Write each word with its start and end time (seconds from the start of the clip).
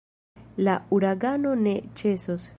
La 0.67 0.73
uragano 0.99 1.53
ne 1.67 1.77
ĉesos. 2.01 2.49